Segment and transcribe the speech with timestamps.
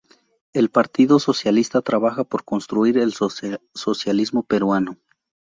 [0.53, 4.97] El Partido Socialista trabaja por construir el Socialismo Peruano.